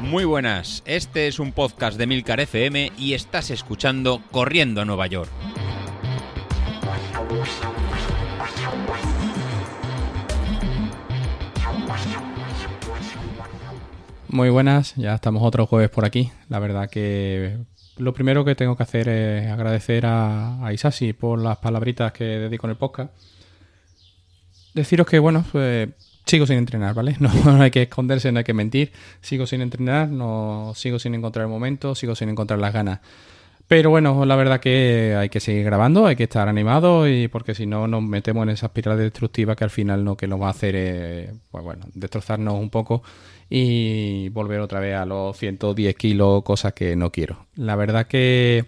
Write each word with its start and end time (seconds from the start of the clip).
Muy 0.00 0.24
buenas, 0.24 0.82
este 0.86 1.26
es 1.26 1.38
un 1.38 1.52
podcast 1.52 1.98
de 1.98 2.06
Milcar 2.06 2.40
FM 2.40 2.92
y 2.96 3.14
estás 3.14 3.50
escuchando 3.50 4.22
Corriendo 4.30 4.80
a 4.80 4.84
Nueva 4.84 5.06
York. 5.08 5.30
Muy 14.28 14.50
buenas, 14.50 14.94
ya 14.96 15.14
estamos 15.14 15.42
otro 15.42 15.66
jueves 15.66 15.90
por 15.90 16.04
aquí. 16.04 16.30
La 16.48 16.58
verdad 16.58 16.90
que 16.90 17.56
lo 17.96 18.12
primero 18.12 18.44
que 18.44 18.54
tengo 18.54 18.76
que 18.76 18.82
hacer 18.82 19.08
es 19.08 19.50
agradecer 19.50 20.04
a, 20.06 20.70
Isasi 20.72 21.12
por 21.12 21.40
las 21.40 21.58
palabritas 21.58 22.12
que 22.12 22.24
dedico 22.24 22.66
en 22.66 22.72
el 22.72 22.76
podcast. 22.76 23.10
Deciros 24.74 25.06
que, 25.06 25.18
bueno, 25.18 25.44
pues 25.50 25.88
sigo 26.26 26.46
sin 26.46 26.58
entrenar, 26.58 26.94
¿vale? 26.94 27.16
No, 27.20 27.30
hay 27.62 27.70
que 27.70 27.82
esconderse, 27.82 28.30
no 28.32 28.38
hay 28.38 28.44
que 28.44 28.54
mentir. 28.54 28.92
Sigo 29.20 29.46
sin 29.46 29.62
entrenar, 29.62 30.08
no 30.08 30.72
sigo 30.74 30.98
sin 30.98 31.14
encontrar 31.14 31.44
el 31.44 31.50
momento, 31.50 31.94
sigo 31.94 32.14
sin 32.14 32.28
encontrar 32.28 32.58
las 32.58 32.72
ganas. 32.72 33.00
Pero 33.68 33.90
bueno, 33.90 34.24
la 34.26 34.36
verdad 34.36 34.60
que 34.60 35.16
hay 35.18 35.28
que 35.28 35.40
seguir 35.40 35.64
grabando, 35.64 36.06
hay 36.06 36.14
que 36.14 36.24
estar 36.24 36.48
animado 36.48 37.08
y 37.08 37.26
porque 37.26 37.52
si 37.52 37.66
no 37.66 37.88
nos 37.88 38.00
metemos 38.00 38.44
en 38.44 38.50
esa 38.50 38.66
espiral 38.66 38.96
destructiva 38.96 39.56
que 39.56 39.64
al 39.64 39.70
final 39.70 40.04
lo 40.04 40.16
que 40.16 40.28
nos 40.28 40.40
va 40.40 40.46
a 40.46 40.50
hacer 40.50 40.76
es, 40.76 41.30
pues 41.50 41.64
bueno, 41.64 41.86
destrozarnos 41.92 42.54
un 42.54 42.70
poco 42.70 43.02
y 43.50 44.28
volver 44.28 44.60
otra 44.60 44.78
vez 44.78 44.94
a 44.94 45.04
los 45.04 45.36
110 45.36 45.96
kilos, 45.96 46.44
cosas 46.44 46.74
que 46.74 46.94
no 46.94 47.10
quiero. 47.10 47.46
La 47.56 47.74
verdad 47.74 48.06
que, 48.06 48.66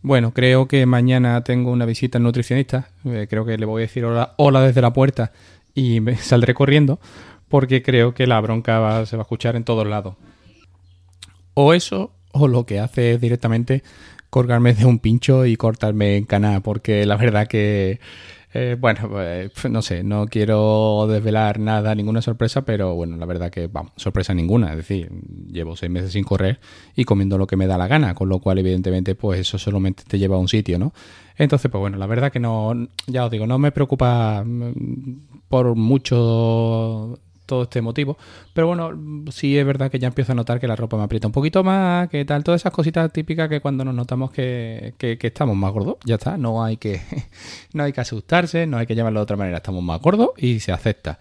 bueno, 0.00 0.32
creo 0.32 0.66
que 0.66 0.86
mañana 0.86 1.44
tengo 1.44 1.70
una 1.70 1.84
visita 1.84 2.16
al 2.16 2.24
nutricionista, 2.24 2.88
eh, 3.04 3.26
creo 3.28 3.44
que 3.44 3.58
le 3.58 3.66
voy 3.66 3.82
a 3.82 3.86
decir 3.86 4.06
hola, 4.06 4.32
hola 4.38 4.62
desde 4.62 4.80
la 4.80 4.94
puerta 4.94 5.30
y 5.78 6.00
me 6.00 6.16
saldré 6.16 6.54
corriendo 6.54 6.98
porque 7.48 7.82
creo 7.82 8.12
que 8.12 8.26
la 8.26 8.40
bronca 8.40 9.06
se 9.06 9.16
va 9.16 9.22
a 9.22 9.24
escuchar 9.24 9.56
en 9.56 9.64
todos 9.64 9.86
lados. 9.86 10.16
O 11.54 11.74
eso, 11.74 12.12
o 12.32 12.46
lo 12.46 12.66
que 12.66 12.78
hace 12.78 13.14
es 13.14 13.20
directamente 13.20 13.82
colgarme 14.30 14.74
de 14.74 14.84
un 14.84 14.98
pincho 14.98 15.46
y 15.46 15.56
cortarme 15.56 16.16
en 16.16 16.24
cana, 16.24 16.60
porque 16.60 17.06
la 17.06 17.16
verdad 17.16 17.48
que, 17.48 18.00
eh, 18.54 18.76
bueno, 18.78 19.10
pues, 19.10 19.70
no 19.70 19.82
sé, 19.82 20.02
no 20.02 20.26
quiero 20.26 21.06
desvelar 21.06 21.58
nada, 21.58 21.94
ninguna 21.94 22.22
sorpresa, 22.22 22.62
pero 22.62 22.94
bueno, 22.94 23.16
la 23.16 23.26
verdad 23.26 23.50
que, 23.50 23.66
vamos, 23.66 23.92
sorpresa 23.96 24.32
ninguna, 24.32 24.70
es 24.70 24.76
decir, 24.78 25.10
llevo 25.50 25.76
seis 25.76 25.92
meses 25.92 26.12
sin 26.12 26.24
correr 26.24 26.58
y 26.96 27.04
comiendo 27.04 27.36
lo 27.36 27.46
que 27.46 27.56
me 27.56 27.66
da 27.66 27.76
la 27.76 27.88
gana, 27.88 28.14
con 28.14 28.28
lo 28.28 28.38
cual 28.38 28.58
evidentemente 28.58 29.14
pues 29.14 29.40
eso 29.40 29.58
solamente 29.58 30.04
te 30.06 30.18
lleva 30.18 30.36
a 30.36 30.40
un 30.40 30.48
sitio, 30.48 30.78
¿no? 30.78 30.92
Entonces, 31.36 31.70
pues 31.70 31.80
bueno, 31.80 31.98
la 31.98 32.06
verdad 32.06 32.32
que 32.32 32.40
no, 32.40 32.72
ya 33.06 33.26
os 33.26 33.30
digo, 33.30 33.46
no 33.46 33.58
me 33.58 33.70
preocupa 33.70 34.42
mm, 34.44 35.42
por 35.48 35.76
mucho 35.76 37.18
todo 37.48 37.64
este 37.64 37.80
motivo. 37.82 38.16
Pero 38.52 38.68
bueno, 38.68 38.92
sí 39.32 39.58
es 39.58 39.66
verdad 39.66 39.90
que 39.90 39.98
ya 39.98 40.06
empiezo 40.06 40.32
a 40.32 40.34
notar 40.36 40.60
que 40.60 40.68
la 40.68 40.76
ropa 40.76 40.96
me 40.96 41.02
aprieta 41.02 41.26
un 41.26 41.32
poquito 41.32 41.64
más, 41.64 42.08
que 42.08 42.24
tal, 42.24 42.44
todas 42.44 42.60
esas 42.60 42.72
cositas 42.72 43.12
típicas 43.12 43.48
que 43.48 43.60
cuando 43.60 43.84
nos 43.84 43.94
notamos 43.94 44.30
que, 44.30 44.94
que, 44.98 45.18
estamos 45.20 45.56
más 45.56 45.72
gordos, 45.72 45.96
ya 46.04 46.16
está, 46.16 46.36
no 46.36 46.62
hay 46.62 46.76
que 46.76 47.00
no 47.72 47.82
hay 47.82 47.92
que 47.92 48.00
asustarse, 48.00 48.66
no 48.66 48.76
hay 48.76 48.86
que 48.86 48.94
llamarlo 48.94 49.20
de 49.20 49.24
otra 49.24 49.36
manera, 49.36 49.56
estamos 49.56 49.82
más 49.82 50.00
gordos 50.00 50.30
y 50.36 50.60
se 50.60 50.70
acepta. 50.70 51.18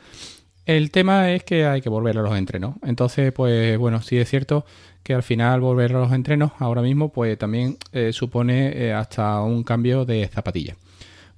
El 0.65 0.91
tema 0.91 1.31
es 1.31 1.45
que 1.45 1.65
hay 1.65 1.81
que 1.81 1.87
volver 1.87 2.17
a 2.17 2.21
los 2.21 2.37
entrenos. 2.37 2.75
Entonces, 2.83 3.31
pues 3.31 3.77
bueno, 3.77 4.01
sí 4.01 4.17
es 4.17 4.29
cierto 4.29 4.65
que 5.01 5.13
al 5.13 5.23
final 5.23 5.61
volver 5.61 5.95
a 5.95 5.99
los 5.99 6.11
entrenos 6.11 6.51
ahora 6.59 6.81
mismo 6.81 7.13
pues 7.13 7.37
también 7.37 7.77
eh, 7.93 8.11
supone 8.11 8.73
eh, 8.75 8.93
hasta 8.93 9.41
un 9.41 9.63
cambio 9.63 10.03
de 10.03 10.27
zapatilla. 10.27 10.75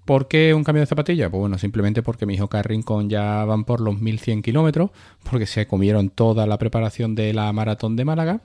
¿Por 0.10 0.28
qué 0.28 0.56
un 0.56 0.64
cambio 0.64 0.80
de 0.80 0.88
zapatilla? 0.88 1.30
Pues 1.30 1.40
bueno, 1.40 1.60
simplemente 1.60 2.02
porque 2.02 2.26
mi 2.26 2.34
hijo 2.34 2.50
Rincón 2.64 3.12
ya 3.12 3.46
van 3.46 3.64
por 3.64 3.80
los 3.80 4.02
1100 4.02 4.42
kilómetros, 4.42 4.90
porque 5.30 5.46
se 5.46 5.68
comieron 5.68 6.10
toda 6.10 6.48
la 6.48 6.58
preparación 6.58 7.14
de 7.14 7.32
la 7.32 7.54
maratón 7.54 7.96
de 7.96 8.06
Málaga. 8.06 8.42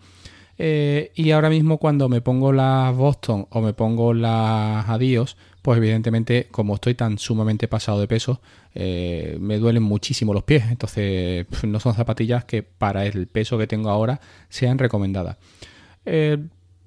Eh, 0.59 1.11
y 1.15 1.31
ahora 1.31 1.49
mismo 1.49 1.79
cuando 1.79 2.11
me 2.11 2.21
pongo 2.21 2.53
las 2.53 2.95
Boston 2.95 3.47
o 3.49 3.63
me 3.63 3.73
pongo 3.73 4.13
las 4.13 4.87
Adios, 4.91 5.39
pues 5.63 5.79
evidentemente 5.79 6.49
como 6.51 6.75
estoy 6.75 6.97
tan 6.97 7.17
sumamente 7.17 7.67
pasado 7.67 7.99
de 7.99 8.09
peso, 8.09 8.43
eh, 8.75 9.39
me 9.41 9.57
duelen 9.57 9.85
muchísimo 9.85 10.35
los 10.35 10.43
pies. 10.43 10.65
Entonces 10.71 11.47
no 11.67 11.81
son 11.81 11.95
zapatillas 11.95 12.45
que 12.45 12.63
para 12.63 13.07
el 13.07 13.27
peso 13.27 13.57
que 13.57 13.67
tengo 13.67 13.89
ahora 13.89 14.21
sean 14.51 14.79
recomendadas. 14.79 15.39
Eh, 16.05 16.37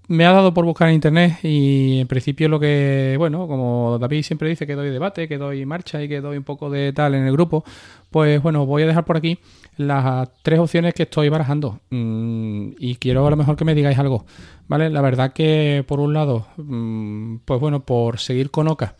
me 0.08 0.26
ha 0.26 0.32
dado 0.32 0.54
por 0.54 0.64
buscar 0.66 0.88
en 0.90 0.96
internet 0.96 1.40
y 1.44 2.00
en 2.00 2.08
principio 2.08 2.48
lo 2.48 2.60
que, 2.60 3.16
bueno, 3.18 3.48
como 3.48 3.98
David 4.00 4.24
siempre 4.24 4.48
dice 4.50 4.66
que 4.66 4.76
doy 4.76 4.90
debate, 4.90 5.28
que 5.28 5.38
doy 5.38 5.66
marcha 5.66 6.02
y 6.02 6.08
que 6.08 6.22
doy 6.22 6.38
un 6.38 6.44
poco 6.44 6.70
de 6.70 6.94
tal 6.94 7.16
en 7.16 7.26
el 7.26 7.34
grupo, 7.34 7.66
pues 8.10 8.42
bueno, 8.42 8.66
voy 8.66 8.84
a 8.84 8.88
dejar 8.88 9.04
por 9.04 9.18
aquí 9.18 9.38
las 9.76 10.30
tres 10.44 10.60
opciones 10.60 10.94
que 10.94 11.04
estoy 11.04 11.30
barajando 11.30 11.82
mm, 11.90 12.70
y 12.80 12.96
quiero 12.96 13.28
a 13.28 13.30
lo 13.30 13.36
mejor 13.36 13.58
que 13.58 13.66
me 13.66 13.76
digáis 13.76 14.00
algo, 14.00 14.26
¿vale? 14.68 14.90
La 14.90 15.02
verdad 15.02 15.34
que 15.34 15.84
por 15.86 16.00
un 16.00 16.14
lado, 16.14 16.48
mm, 16.56 17.38
pues 17.44 17.60
bueno, 17.60 17.82
por 17.82 18.20
seguir 18.20 18.50
con 18.50 18.70
Oca 18.70 18.96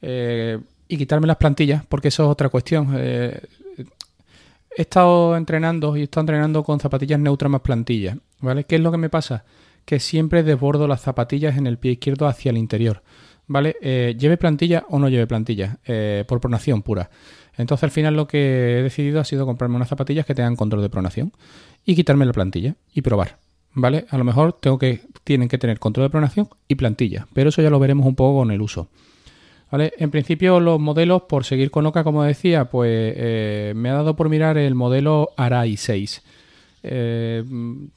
eh, 0.00 0.58
y 0.86 0.96
quitarme 0.96 1.26
las 1.26 1.36
plantillas, 1.36 1.84
porque 1.86 2.08
eso 2.08 2.24
es 2.24 2.30
otra 2.30 2.48
cuestión. 2.50 2.94
Eh, 2.96 3.40
he 4.76 4.82
estado 4.82 5.36
entrenando 5.36 5.96
y 5.96 6.02
he 6.02 6.04
estado 6.04 6.22
entrenando 6.22 6.62
con 6.62 6.78
zapatillas 6.78 7.18
neutras 7.18 7.50
más 7.50 7.62
plantillas, 7.62 8.16
¿vale? 8.40 8.64
¿Qué 8.64 8.76
es 8.76 8.80
lo 8.80 8.92
que 8.92 8.98
me 8.98 9.08
pasa? 9.08 9.44
Que 9.86 10.00
siempre 10.00 10.42
desbordo 10.42 10.86
las 10.86 11.00
zapatillas 11.00 11.56
en 11.56 11.66
el 11.66 11.78
pie 11.78 11.92
izquierdo 11.92 12.26
hacia 12.26 12.50
el 12.50 12.58
interior. 12.58 13.02
¿Vale? 13.46 13.76
Eh, 13.80 14.16
lleve 14.18 14.36
plantilla 14.36 14.84
o 14.90 14.98
no 14.98 15.08
lleve 15.08 15.28
plantilla, 15.28 15.78
eh, 15.86 16.24
por 16.26 16.40
pronación 16.40 16.82
pura. 16.82 17.10
Entonces 17.56 17.84
al 17.84 17.92
final 17.92 18.16
lo 18.16 18.26
que 18.26 18.80
he 18.80 18.82
decidido 18.82 19.20
ha 19.20 19.24
sido 19.24 19.46
comprarme 19.46 19.76
unas 19.76 19.88
zapatillas 19.88 20.26
que 20.26 20.34
tengan 20.34 20.56
control 20.56 20.82
de 20.82 20.90
pronación 20.90 21.32
y 21.84 21.94
quitarme 21.94 22.26
la 22.26 22.32
plantilla 22.32 22.74
y 22.92 23.02
probar. 23.02 23.38
¿Vale? 23.72 24.06
A 24.10 24.18
lo 24.18 24.24
mejor 24.24 24.54
tengo 24.54 24.78
que, 24.78 25.02
tienen 25.22 25.48
que 25.48 25.58
tener 25.58 25.78
control 25.78 26.06
de 26.06 26.10
pronación 26.10 26.48
y 26.66 26.74
plantilla, 26.74 27.28
pero 27.32 27.50
eso 27.50 27.62
ya 27.62 27.70
lo 27.70 27.78
veremos 27.78 28.06
un 28.06 28.16
poco 28.16 28.40
con 28.40 28.50
el 28.50 28.60
uso. 28.60 28.88
¿Vale? 29.70 29.92
En 29.98 30.10
principio 30.10 30.60
los 30.60 30.80
modelos, 30.80 31.22
por 31.22 31.44
seguir 31.44 31.70
con 31.70 31.86
Oca, 31.86 32.02
como 32.02 32.22
decía, 32.24 32.66
pues 32.66 32.90
eh, 33.16 33.72
me 33.76 33.90
ha 33.90 33.94
dado 33.94 34.16
por 34.16 34.28
mirar 34.28 34.58
el 34.58 34.74
modelo 34.74 35.30
Arai 35.36 35.76
6. 35.76 36.22
Eh, 36.88 37.44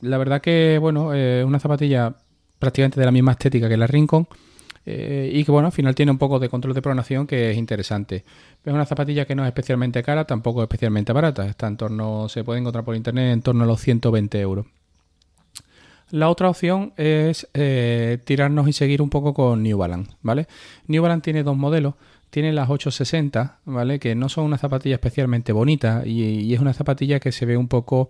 la 0.01 0.17
verdad 0.17 0.41
que, 0.41 0.77
bueno, 0.79 1.13
es 1.13 1.45
una 1.45 1.59
zapatilla 1.59 2.15
prácticamente 2.57 2.99
de 2.99 3.05
la 3.05 3.11
misma 3.11 3.31
estética 3.31 3.69
que 3.69 3.77
la 3.77 3.87
Rincon. 3.87 4.27
Eh, 4.85 5.29
y 5.33 5.43
que 5.43 5.51
bueno, 5.51 5.67
al 5.67 5.71
final 5.71 5.93
tiene 5.93 6.11
un 6.11 6.17
poco 6.17 6.39
de 6.39 6.49
control 6.49 6.73
de 6.73 6.81
pronación 6.81 7.27
que 7.27 7.51
es 7.51 7.57
interesante. 7.57 8.23
Es 8.63 8.73
una 8.73 8.85
zapatilla 8.85 9.25
que 9.25 9.35
no 9.35 9.43
es 9.43 9.47
especialmente 9.47 10.01
cara, 10.01 10.25
tampoco 10.25 10.63
especialmente 10.63 11.13
barata. 11.13 11.45
Está 11.45 11.67
en 11.67 11.77
torno, 11.77 12.27
se 12.29 12.43
puede 12.43 12.59
encontrar 12.59 12.83
por 12.83 12.95
internet 12.95 13.33
en 13.33 13.41
torno 13.41 13.63
a 13.63 13.67
los 13.67 13.79
120 13.81 14.39
euros. 14.39 14.65
La 16.11 16.29
otra 16.29 16.49
opción 16.49 16.93
es 16.97 17.47
eh, 17.53 18.17
tirarnos 18.25 18.67
y 18.67 18.73
seguir 18.73 19.01
un 19.03 19.11
poco 19.11 19.35
con 19.35 19.61
New 19.61 19.77
Balance, 19.77 20.11
¿vale? 20.23 20.47
New 20.87 21.03
Balance 21.03 21.23
tiene 21.23 21.43
dos 21.43 21.55
modelos. 21.55 21.93
Tiene 22.29 22.53
las 22.53 22.69
860, 22.69 23.59
¿vale? 23.65 23.99
Que 23.99 24.15
no 24.15 24.29
son 24.29 24.45
una 24.45 24.57
zapatilla 24.57 24.95
especialmente 24.95 25.51
bonita 25.51 26.03
y 26.05 26.53
es 26.53 26.59
una 26.59 26.73
zapatilla 26.73 27.19
que 27.19 27.31
se 27.31 27.45
ve 27.45 27.57
un 27.57 27.67
poco 27.67 28.09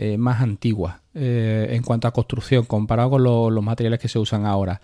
eh, 0.00 0.16
más 0.16 0.40
antigua 0.40 1.00
eh, 1.12 1.70
en 1.72 1.82
cuanto 1.82 2.06
a 2.06 2.12
construcción 2.12 2.64
comparado 2.66 3.10
con 3.10 3.24
los 3.24 3.64
materiales 3.64 3.98
que 3.98 4.06
se 4.06 4.20
usan 4.20 4.46
ahora. 4.46 4.80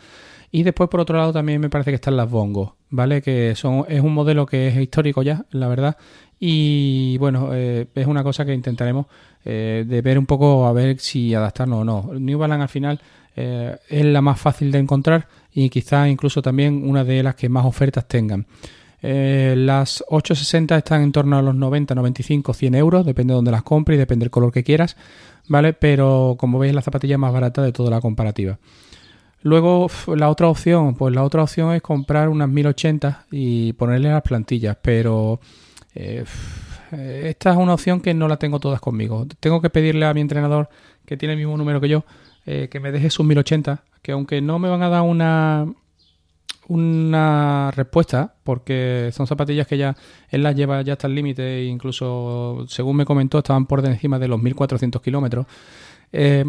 Y 0.50 0.65
después, 0.65 0.91
por 0.91 0.99
otro 0.99 1.17
lado, 1.17 1.33
también 1.33 1.61
me 1.61 1.71
parece 1.71 1.93
que 1.93 1.95
están 1.95 2.17
las 2.17 2.28
bongos, 2.28 2.72
¿vale? 2.91 3.22
Que 3.22 3.55
son, 3.55 3.84
es 3.89 4.00
un 4.00 4.12
modelo 4.12 4.45
que 4.45 4.67
es 4.67 4.77
histórico 4.77 5.22
ya, 5.22 5.45
la 5.53 5.69
verdad. 5.69 5.97
Y 6.41 7.16
bueno, 7.19 7.51
eh, 7.53 7.87
es 7.95 8.06
una 8.09 8.25
cosa 8.25 8.45
que 8.45 8.55
intentaremos 8.55 9.06
de 9.45 10.01
ver 10.03 10.19
un 10.19 10.25
poco 10.27 10.66
a 10.66 10.72
ver 10.72 10.99
si 10.99 11.33
adaptarnos 11.33 11.83
o 11.83 11.84
no. 11.84 12.11
New 12.19 12.39
Balance 12.39 12.62
al 12.62 12.69
final 12.69 13.01
es 13.37 14.05
la 14.05 14.22
más 14.22 14.41
fácil 14.41 14.71
de 14.71 14.78
encontrar 14.78 15.27
y 15.53 15.69
quizás 15.71 16.09
incluso 16.09 16.43
también 16.43 16.89
una 16.89 17.05
de 17.05 17.22
las 17.22 17.34
que 17.34 17.49
más 17.49 17.65
ofertas 17.65 18.06
tengan. 18.06 18.47
Eh, 19.06 19.55
las 19.55 20.03
860 20.09 20.78
están 20.78 21.03
en 21.03 21.12
torno 21.12 21.37
a 21.37 21.43
los 21.43 21.55
90, 21.55 21.95
95, 21.95 22.55
100 22.55 22.75
euros, 22.75 23.05
depende 23.05 23.33
de 23.33 23.37
dónde 23.37 23.50
las 23.50 23.62
compres 23.62 23.97
y 23.97 23.99
depende 23.99 24.25
del 24.25 24.31
color 24.31 24.50
que 24.50 24.65
quieras, 24.65 24.97
¿vale? 25.47 25.75
Pero 25.75 26.36
como 26.39 26.59
veis, 26.59 26.75
la 26.75 26.81
zapatilla 26.81 27.19
más 27.19 27.31
barata 27.31 27.60
de 27.60 27.71
toda 27.71 27.91
la 27.91 28.01
comparativa. 28.01 28.59
Luego, 29.42 29.91
la 30.16 30.30
otra 30.30 30.48
opción, 30.48 30.95
pues 30.95 31.15
la 31.15 31.22
otra 31.22 31.42
opción 31.42 31.75
es 31.75 31.83
comprar 31.83 32.30
unas 32.30 32.48
1080 32.48 33.27
y 33.30 33.75
ponerle 33.75 34.09
las 34.09 34.22
plantillas, 34.22 34.78
pero 34.80 35.39
eh, 35.95 36.25
esta 36.91 37.51
es 37.51 37.57
una 37.59 37.75
opción 37.75 38.01
que 38.01 38.15
no 38.15 38.27
la 38.27 38.39
tengo 38.39 38.59
todas 38.59 38.80
conmigo. 38.80 39.27
Tengo 39.39 39.60
que 39.60 39.69
pedirle 39.69 40.07
a 40.07 40.15
mi 40.15 40.22
entrenador, 40.22 40.71
que 41.04 41.19
tiene 41.19 41.34
el 41.34 41.39
mismo 41.39 41.59
número 41.59 41.78
que 41.78 41.91
yo, 41.91 42.07
eh, 42.46 42.68
que 42.70 42.80
me 42.80 42.92
deje 42.92 43.10
sus 43.10 43.24
1080, 43.26 43.84
que 44.02 44.12
aunque 44.12 44.41
no 44.41 44.58
me 44.58 44.68
van 44.68 44.82
a 44.82 44.88
dar 44.88 45.02
una, 45.02 45.66
una 46.68 47.70
respuesta 47.72 48.34
porque 48.42 49.10
son 49.12 49.26
zapatillas 49.26 49.66
que 49.66 49.78
ya 49.78 49.96
él 50.28 50.42
las 50.42 50.54
lleva 50.54 50.82
ya 50.82 50.94
hasta 50.94 51.06
el 51.06 51.14
límite 51.14 51.58
e 51.58 51.64
incluso 51.64 52.64
según 52.68 52.96
me 52.96 53.04
comentó 53.04 53.38
estaban 53.38 53.66
por 53.66 53.84
encima 53.84 54.18
de 54.18 54.28
los 54.28 54.41
1400 54.42 55.02
kilómetros 55.02 55.46
eh, 56.12 56.44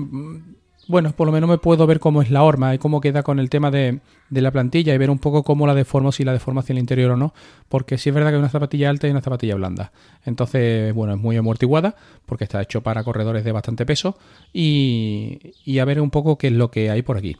bueno, 0.88 1.12
por 1.14 1.28
lo 1.28 1.34
menos 1.34 1.50
me 1.50 1.58
puedo 1.58 1.88
ver 1.88 2.00
cómo 2.00 2.22
es 2.22 2.30
la 2.30 2.44
horma 2.44 2.74
y 2.74 2.78
cómo 2.78 3.02
queda 3.02 3.24
con 3.24 3.40
el 3.40 3.50
tema 3.50 3.72
de, 3.72 4.00
de 4.30 4.42
la 4.42 4.52
plantilla 4.52 4.94
y 4.94 4.98
ver 4.98 5.10
un 5.10 5.20
poco 5.20 5.44
cómo 5.44 5.68
la 5.68 5.74
deformo, 5.74 6.12
si 6.12 6.24
la 6.24 6.34
deformo 6.34 6.60
hacia 6.60 6.74
el 6.74 6.80
interior 6.80 7.12
o 7.12 7.18
no, 7.18 7.34
porque 7.70 7.98
sí 7.98 8.10
es 8.10 8.16
verdad 8.16 8.30
que 8.30 8.36
hay 8.36 8.40
una 8.40 8.50
zapatilla 8.50 8.90
alta 8.90 9.08
y 9.08 9.12
una 9.12 9.22
zapatilla 9.22 9.56
blanda. 9.56 9.92
Entonces, 10.26 10.94
bueno, 10.94 11.14
es 11.14 11.20
muy 11.20 11.38
amortiguada 11.38 11.96
porque 12.26 12.44
está 12.44 12.62
hecho 12.62 12.82
para 12.82 13.04
corredores 13.04 13.44
de 13.44 13.52
bastante 13.52 13.86
peso 13.86 14.18
y, 14.54 15.54
y 15.64 15.80
a 15.80 15.86
ver 15.86 16.02
un 16.02 16.10
poco 16.10 16.38
qué 16.38 16.48
es 16.48 16.54
lo 16.54 16.72
que 16.72 16.90
hay 16.90 17.02
por 17.02 17.18
aquí. 17.18 17.38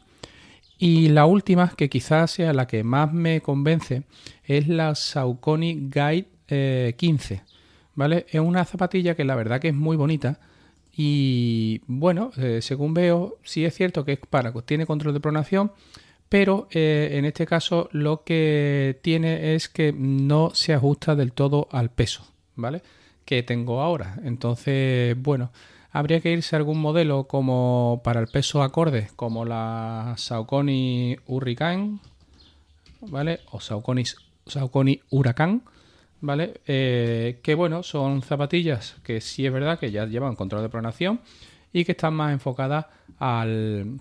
Y 0.78 1.08
la 1.08 1.24
última, 1.24 1.72
que 1.74 1.88
quizás 1.88 2.30
sea 2.30 2.52
la 2.52 2.66
que 2.66 2.84
más 2.84 3.12
me 3.12 3.40
convence, 3.40 4.02
es 4.44 4.68
la 4.68 4.94
Saucony 4.94 5.90
Guide 5.90 6.94
15. 6.96 7.34
Eh, 7.34 7.42
¿Vale? 7.94 8.26
Es 8.28 8.40
una 8.40 8.64
zapatilla 8.66 9.14
que 9.14 9.24
la 9.24 9.34
verdad 9.34 9.58
que 9.58 9.68
es 9.68 9.74
muy 9.74 9.96
bonita 9.96 10.38
y 10.96 11.82
bueno, 11.86 12.30
eh, 12.38 12.60
según 12.62 12.94
veo, 12.94 13.36
sí 13.42 13.66
es 13.66 13.74
cierto 13.74 14.04
que 14.04 14.12
es 14.12 14.18
para, 14.18 14.52
tiene 14.62 14.86
control 14.86 15.12
de 15.12 15.20
pronación, 15.20 15.72
pero 16.30 16.68
eh, 16.70 17.10
en 17.12 17.26
este 17.26 17.46
caso 17.46 17.90
lo 17.92 18.24
que 18.24 18.98
tiene 19.02 19.54
es 19.54 19.68
que 19.68 19.92
no 19.92 20.52
se 20.54 20.72
ajusta 20.72 21.14
del 21.14 21.32
todo 21.32 21.68
al 21.70 21.90
peso, 21.90 22.26
¿vale? 22.54 22.82
Que 23.26 23.42
tengo 23.42 23.82
ahora. 23.82 24.18
Entonces, 24.24 25.20
bueno, 25.20 25.50
habría 25.92 26.20
que 26.20 26.32
irse 26.32 26.56
a 26.56 26.58
algún 26.58 26.80
modelo 26.80 27.24
como 27.24 28.00
para 28.02 28.20
el 28.20 28.28
peso 28.28 28.62
acorde, 28.62 29.10
como 29.16 29.44
la 29.44 30.14
Saucony 30.16 31.16
Hurricane, 31.26 31.98
¿vale? 33.02 33.40
O 33.50 33.60
Saucony, 33.60 34.04
Saucony 34.46 35.00
Huracán 35.10 35.62
¿vale? 36.20 36.60
Eh, 36.66 37.40
que 37.42 37.54
bueno, 37.54 37.82
son 37.82 38.22
zapatillas 38.22 38.96
que 39.02 39.20
sí 39.20 39.46
es 39.46 39.52
verdad 39.52 39.78
que 39.78 39.90
ya 39.90 40.06
llevan 40.06 40.36
control 40.36 40.62
de 40.62 40.68
pronación 40.68 41.20
y 41.72 41.84
que 41.84 41.92
están 41.92 42.14
más 42.14 42.32
enfocadas 42.32 42.86
al, 43.18 44.00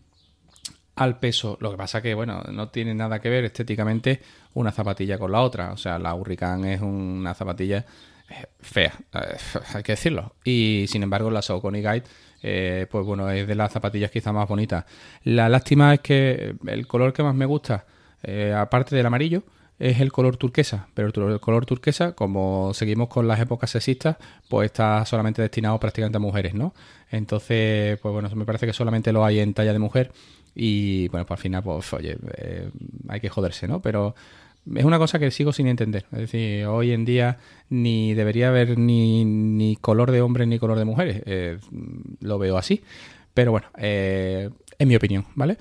al 0.95 1.19
peso. 1.19 1.57
Lo 1.59 1.71
que 1.71 1.77
pasa 1.77 2.01
que, 2.01 2.13
bueno, 2.13 2.41
no 2.51 2.69
tiene 2.69 2.93
nada 2.93 3.19
que 3.19 3.29
ver 3.29 3.45
estéticamente 3.45 4.21
una 4.53 4.71
zapatilla 4.71 5.17
con 5.17 5.31
la 5.31 5.41
otra. 5.41 5.73
O 5.73 5.77
sea, 5.77 5.99
la 5.99 6.13
Hurricane 6.15 6.75
es 6.75 6.81
una 6.81 7.33
zapatilla 7.33 7.85
eh, 8.29 8.45
fea, 8.59 8.93
eh, 9.13 9.37
hay 9.73 9.83
que 9.83 9.93
decirlo. 9.93 10.35
Y 10.43 10.85
sin 10.87 11.03
embargo, 11.03 11.29
la 11.29 11.41
Saucony 11.41 11.81
Guide, 11.81 12.87
pues 12.87 13.05
bueno, 13.05 13.29
es 13.31 13.47
de 13.47 13.55
las 13.55 13.71
zapatillas 13.71 14.11
quizá 14.11 14.31
más 14.31 14.47
bonitas. 14.47 14.85
La 15.23 15.49
lástima 15.49 15.95
es 15.95 15.99
que 16.01 16.55
el 16.67 16.87
color 16.87 17.11
que 17.11 17.23
más 17.23 17.33
me 17.33 17.47
gusta, 17.47 17.85
aparte 18.55 18.95
del 18.95 19.07
amarillo, 19.07 19.43
es 19.79 19.99
el 19.99 20.11
color 20.11 20.37
turquesa, 20.37 20.87
pero 20.93 21.07
el 21.07 21.39
color 21.39 21.65
turquesa, 21.65 22.13
como 22.13 22.73
seguimos 22.73 23.09
con 23.09 23.27
las 23.27 23.39
épocas 23.39 23.71
sexistas, 23.71 24.17
pues 24.49 24.67
está 24.67 25.05
solamente 25.05 25.41
destinado 25.41 25.79
prácticamente 25.79 26.17
a 26.17 26.19
mujeres, 26.19 26.53
¿no? 26.53 26.73
Entonces, 27.11 27.99
pues 27.99 28.13
bueno, 28.13 28.29
me 28.35 28.45
parece 28.45 28.65
que 28.65 28.73
solamente 28.73 29.11
lo 29.11 29.25
hay 29.25 29.39
en 29.39 29.53
talla 29.53 29.73
de 29.73 29.79
mujer 29.79 30.11
y 30.55 31.09
bueno, 31.09 31.25
pues 31.25 31.39
al 31.39 31.41
final, 31.41 31.63
pues 31.63 31.93
oye, 31.93 32.17
eh, 32.37 32.69
hay 33.09 33.19
que 33.19 33.29
joderse, 33.29 33.67
¿no? 33.67 33.81
Pero 33.81 34.15
es 34.73 34.83
una 34.85 34.97
cosa 34.97 35.19
que 35.19 35.29
sigo 35.29 35.51
sin 35.51 35.67
entender. 35.67 36.05
Es 36.11 36.19
decir, 36.19 36.65
hoy 36.65 36.91
en 36.91 37.05
día 37.05 37.37
ni 37.69 38.13
debería 38.13 38.47
haber 38.47 38.77
ni, 38.77 39.25
ni 39.25 39.75
color 39.75 40.11
de 40.11 40.21
hombres 40.21 40.47
ni 40.47 40.57
color 40.57 40.79
de 40.79 40.85
mujeres. 40.85 41.21
Eh, 41.25 41.59
lo 42.21 42.39
veo 42.39 42.57
así. 42.57 42.81
Pero 43.33 43.51
bueno, 43.51 43.67
eh, 43.77 44.49
es 44.79 44.87
mi 44.87 44.95
opinión, 44.95 45.25
¿vale? 45.35 45.57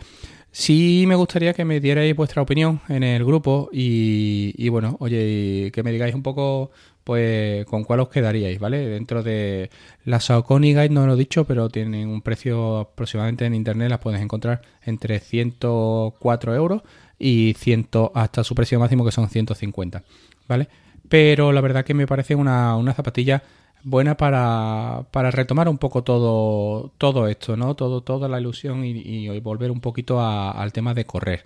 Sí 0.57 1.05
me 1.09 1.17
gustaría 1.17 1.53
que 1.53 1.65
me 1.65 1.81
dierais 1.81 2.15
vuestra 2.15 2.41
opinión 2.41 2.81
en 2.89 3.03
el 3.03 3.25
grupo 3.25 3.69
y, 3.73 4.69
bueno, 4.69 4.97
oye, 5.01 5.73
que 5.73 5.83
me 5.83 5.91
digáis 5.91 6.15
un 6.15 6.23
poco 6.23 6.71
pues 7.03 7.67
con 7.67 7.83
cuál 7.83 7.99
os 7.99 8.09
quedaríais, 8.09 8.61
¿vale? 8.61 8.87
Dentro 8.89 9.25
de 9.25 9.69
la 10.05 10.21
Saucony 10.21 10.73
Guide 10.73 10.91
no 10.91 11.09
lo 11.09 11.15
he 11.15 11.17
dicho, 11.17 11.45
pero 11.45 11.69
tienen 11.71 12.09
un 12.09 12.23
precio 12.23 12.79
aproximadamente 12.79 13.45
en 13.47 13.55
internet, 13.57 13.91
las 13.91 13.99
puedes 13.99 14.21
encontrar 14.21 14.63
entre 14.85 15.19
104 15.19 16.55
euros 16.55 16.83
y 17.19 17.55
100 17.59 17.89
hasta 18.15 18.45
su 18.45 18.55
precio 18.55 18.79
máximo 18.79 19.05
que 19.05 19.11
son 19.11 19.29
150, 19.29 20.05
¿vale? 20.47 20.69
Pero 21.09 21.51
la 21.51 21.63
verdad 21.63 21.85
que 21.85 21.95
me 21.95 22.07
parece 22.07 22.37
una, 22.37 22.77
una 22.77 22.95
zapatilla 22.95 23.43
buena 23.85 24.17
para, 24.17 25.05
para 25.11 25.31
retomar 25.31 25.69
un 25.69 25.79
poco 25.79 26.03
todo, 26.03 26.91
todo 26.99 27.29
esto, 27.29 27.57
¿no? 27.57 27.75
Todo, 27.77 28.01
toda 28.01 28.29
la 28.29 28.41
ilusión 28.41 28.85
y, 28.85 29.39
volver 29.41 29.71
un 29.71 29.81
poquito 29.81 30.21
al 30.21 30.73
tema 30.73 30.95
de 30.95 31.05
correr. 31.05 31.45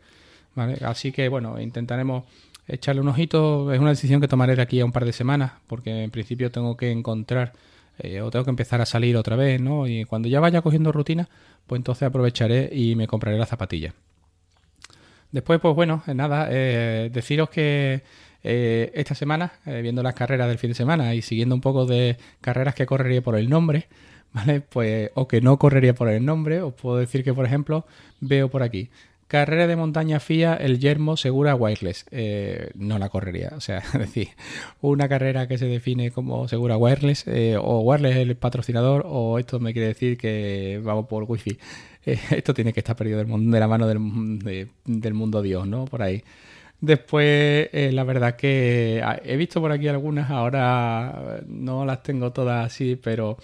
¿vale? 0.55 0.79
Así 0.85 1.13
que 1.13 1.29
bueno, 1.29 1.61
intentaremos 1.61 2.25
echarle 2.67 3.03
un 3.03 3.09
ojito. 3.09 3.73
Es 3.73 3.81
una 3.81 3.91
decisión 3.91 4.21
que 4.21 4.29
tomaré 4.29 4.57
de 4.57 4.63
aquí 4.63 4.81
a 4.81 4.85
un 4.85 4.93
par 4.93 5.05
de 5.05 5.13
semanas, 5.13 5.53
porque 5.67 6.05
en 6.05 6.11
principio 6.11 6.51
tengo 6.51 6.77
que 6.77 6.91
encontrar 6.91 7.53
eh, 7.99 8.21
o 8.21 8.31
tengo 8.31 8.45
que 8.45 8.51
empezar 8.51 8.81
a 8.81 8.87
salir 8.87 9.17
otra 9.17 9.37
vez, 9.37 9.61
¿no? 9.61 9.87
Y 9.87 10.05
cuando 10.05 10.29
ya 10.29 10.41
vaya 10.41 10.63
cogiendo 10.63 10.93
rutina, 10.93 11.29
pues 11.67 11.81
entonces 11.81 12.05
aprovecharé 12.05 12.71
y 12.73 12.95
me 12.95 13.09
compraré 13.09 13.37
la 13.37 13.47
zapatilla. 13.47 13.95
Después, 15.33 15.61
pues 15.61 15.75
bueno, 15.75 16.03
nada, 16.15 16.49
eh, 16.51 17.11
deciros 17.13 17.51
que 17.51 18.03
eh, 18.45 18.93
esta 18.95 19.15
semana, 19.15 19.53
eh, 19.67 19.81
viendo 19.83 20.03
las 20.03 20.15
carreras 20.15 20.49
del 20.49 20.59
fin 20.59 20.71
de 20.71 20.75
semana 20.75 21.15
y 21.15 21.23
siguiendo 21.23 21.55
un 21.55 21.61
poco 21.61 21.87
de 21.87 22.17
carreras 22.41 22.75
que 22.75 22.87
correría 22.87 23.23
por 23.23 23.37
el 23.37 23.49
nombre, 23.49 23.89
¿vale? 24.33 24.61
Pues, 24.61 25.11
o 25.15 25.27
que 25.29 25.41
no 25.41 25.59
correría 25.59 25.95
por 25.95 26.09
el 26.09 26.25
nombre, 26.25 26.63
os 26.63 26.75
puedo 26.75 26.99
decir 26.99 27.25
que, 27.25 27.35
por 27.35 27.47
ejemplo, 27.47 27.87
veo 28.21 28.49
por 28.49 28.63
aquí. 28.63 28.91
Carrera 29.27 29.67
de 29.67 29.77
montaña 29.77 30.21
FIA, 30.21 30.55
el 30.55 30.79
Yermo 30.79 31.19
Segura 31.19 31.55
Wireless. 31.55 32.07
Eh, 32.11 32.71
no 32.77 32.99
la 32.99 33.11
correría. 33.11 33.53
O 33.57 33.61
sea, 33.61 33.79
es 33.93 33.93
decir, 33.93 34.29
una 34.81 35.09
carrera 35.09 35.47
que 35.49 35.59
se 35.59 35.67
define 35.67 36.11
como 36.11 36.49
Segura 36.49 36.79
Wireless, 36.79 37.27
o 37.61 37.81
Wireless 37.81 38.17
el 38.17 38.37
patrocinador, 38.37 39.05
o 39.07 39.39
esto 39.39 39.61
me 39.61 39.73
quiere 39.73 39.89
decir 39.89 40.17
que 40.17 40.81
vamos 40.83 41.07
por 41.07 41.25
Wi-Fi. 41.25 41.59
esto 42.07 42.55
tiene 42.55 42.73
que 42.73 42.81
estar 42.81 42.97
perdido 42.97 43.19
del 43.19 43.51
de 43.51 43.61
la 43.61 43.69
mano 43.69 43.87
del, 43.87 44.71
del 44.85 45.15
mundo 45.15 45.43
Dios, 45.43 45.67
¿no? 45.67 45.85
Por 45.85 46.03
ahí. 46.03 46.23
Después, 46.81 47.69
eh, 47.73 47.91
la 47.93 48.05
verdad 48.05 48.37
que 48.37 49.03
ah, 49.05 49.19
he 49.25 49.37
visto 49.37 49.61
por 49.61 49.73
aquí 49.73 49.89
algunas, 49.89 50.31
ahora 50.31 51.41
no 51.47 51.85
las 51.85 52.03
tengo 52.03 52.33
todas 52.33 52.67
así, 52.67 52.97
pero 52.97 53.37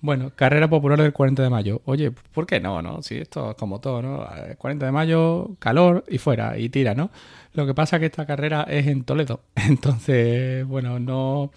bueno, 0.00 0.30
carrera 0.34 0.68
popular 0.70 1.00
del 1.02 1.12
40 1.12 1.42
de 1.42 1.50
mayo. 1.50 1.82
Oye, 1.84 2.12
¿por 2.12 2.46
qué 2.46 2.60
no, 2.60 2.80
no? 2.82 3.02
Si 3.02 3.16
esto 3.16 3.50
es 3.50 3.56
como 3.56 3.80
todo, 3.80 4.00
¿no? 4.00 4.26
40 4.56 4.86
de 4.86 4.92
mayo, 4.92 5.50
calor 5.58 6.04
y 6.08 6.18
fuera, 6.18 6.56
y 6.58 6.68
tira, 6.68 6.94
¿no? 6.94 7.10
Lo 7.54 7.66
que 7.66 7.74
pasa 7.74 7.96
es 7.96 8.00
que 8.00 8.06
esta 8.06 8.26
carrera 8.26 8.62
es 8.68 8.86
en 8.86 9.04
Toledo. 9.04 9.40
Entonces, 9.56 10.66
bueno, 10.66 10.98
no... 10.98 11.50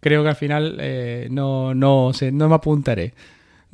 Creo 0.00 0.22
que 0.22 0.28
al 0.28 0.36
final 0.36 0.76
eh, 0.80 1.28
no, 1.30 1.74
no, 1.74 2.12
no 2.32 2.48
me 2.48 2.54
apuntaré. 2.54 3.14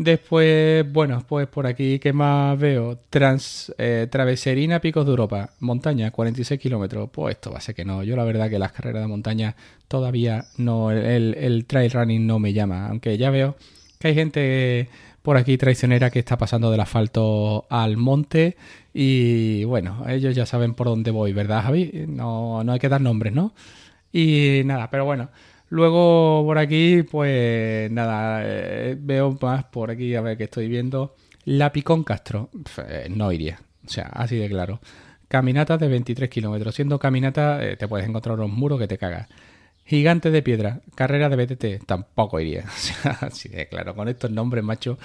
Después, 0.02 0.90
bueno, 0.90 1.22
pues 1.28 1.46
por 1.46 1.66
aquí, 1.66 1.98
¿qué 1.98 2.14
más 2.14 2.58
veo? 2.58 2.98
Trans, 3.10 3.70
eh, 3.76 4.08
Traveserina 4.10 4.80
Picos 4.80 5.04
de 5.04 5.10
Europa, 5.10 5.50
montaña, 5.60 6.10
46 6.10 6.58
kilómetros. 6.58 7.10
Pues 7.12 7.34
esto 7.34 7.50
va 7.50 7.58
a 7.58 7.60
ser 7.60 7.74
que 7.74 7.84
no. 7.84 8.02
Yo 8.02 8.16
la 8.16 8.24
verdad 8.24 8.48
que 8.48 8.58
las 8.58 8.72
carreras 8.72 9.02
de 9.02 9.08
montaña 9.08 9.56
todavía 9.88 10.46
no, 10.56 10.90
el, 10.90 11.34
el 11.34 11.66
trail 11.66 11.90
running 11.90 12.26
no 12.26 12.38
me 12.38 12.54
llama. 12.54 12.88
Aunque 12.88 13.18
ya 13.18 13.28
veo 13.28 13.56
que 13.98 14.08
hay 14.08 14.14
gente 14.14 14.88
por 15.20 15.36
aquí 15.36 15.58
traicionera 15.58 16.08
que 16.08 16.20
está 16.20 16.38
pasando 16.38 16.70
del 16.70 16.80
asfalto 16.80 17.66
al 17.68 17.98
monte 17.98 18.56
y 18.94 19.64
bueno, 19.64 20.06
ellos 20.08 20.34
ya 20.34 20.46
saben 20.46 20.72
por 20.72 20.86
dónde 20.86 21.10
voy, 21.10 21.34
¿verdad 21.34 21.62
Javi? 21.62 22.06
No, 22.08 22.64
no 22.64 22.72
hay 22.72 22.78
que 22.78 22.88
dar 22.88 23.02
nombres, 23.02 23.34
¿no? 23.34 23.52
Y 24.12 24.62
nada, 24.64 24.88
pero 24.90 25.04
bueno. 25.04 25.28
Luego 25.70 26.42
por 26.44 26.58
aquí, 26.58 27.04
pues 27.04 27.90
nada, 27.92 28.42
eh, 28.44 28.96
veo 29.00 29.38
más 29.40 29.64
por 29.64 29.92
aquí, 29.92 30.16
a 30.16 30.20
ver 30.20 30.36
qué 30.36 30.44
estoy 30.44 30.68
viendo. 30.68 31.14
La 31.44 31.70
Picón 31.72 32.02
Castro, 32.02 32.50
eh, 32.88 33.06
no 33.08 33.30
iría, 33.30 33.60
o 33.86 33.88
sea, 33.88 34.06
así 34.06 34.36
de 34.36 34.48
claro. 34.48 34.80
Caminata 35.28 35.78
de 35.78 35.86
23 35.86 36.28
kilómetros. 36.28 36.74
Siendo 36.74 36.98
caminata, 36.98 37.64
eh, 37.64 37.76
te 37.76 37.86
puedes 37.86 38.08
encontrar 38.08 38.34
unos 38.34 38.50
muros 38.50 38.80
que 38.80 38.88
te 38.88 38.98
cagas. 38.98 39.28
Gigante 39.84 40.32
de 40.32 40.42
piedra, 40.42 40.80
carrera 40.96 41.28
de 41.28 41.36
BTT, 41.36 41.86
tampoco 41.86 42.40
iría. 42.40 42.64
O 42.66 42.70
sea, 42.76 43.12
así 43.20 43.48
de 43.48 43.68
claro, 43.68 43.94
con 43.94 44.08
estos 44.08 44.32
nombres, 44.32 44.64
macho, 44.64 44.98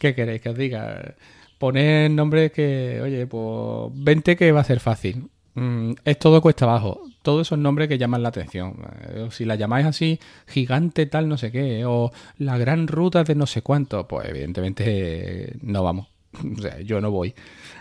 ¿qué 0.00 0.14
queréis 0.14 0.40
que 0.40 0.48
os 0.48 0.56
diga? 0.56 1.14
Poner 1.58 2.10
nombres 2.10 2.52
que, 2.52 3.00
oye, 3.02 3.26
pues 3.26 3.92
vente 3.94 4.34
que 4.34 4.50
va 4.50 4.60
a 4.60 4.64
ser 4.64 4.80
fácil. 4.80 5.28
Mm, 5.56 5.92
es 6.04 6.18
todo 6.18 6.40
cuesta 6.40 6.64
abajo 6.64 7.02
todos 7.26 7.48
esos 7.48 7.58
nombres 7.58 7.88
que 7.88 7.98
llaman 7.98 8.22
la 8.22 8.28
atención. 8.28 8.76
Eh, 9.08 9.26
si 9.32 9.44
la 9.44 9.56
llamáis 9.56 9.84
así, 9.84 10.20
gigante 10.46 11.06
tal 11.06 11.28
no 11.28 11.36
sé 11.36 11.50
qué, 11.50 11.84
o 11.84 12.12
la 12.38 12.56
gran 12.56 12.86
ruta 12.86 13.24
de 13.24 13.34
no 13.34 13.46
sé 13.46 13.62
cuánto, 13.62 14.06
pues 14.06 14.28
evidentemente 14.28 15.56
no 15.62 15.82
vamos. 15.82 16.06
O 16.56 16.62
sea, 16.62 16.80
yo 16.82 17.00
no 17.00 17.10
voy. 17.10 17.34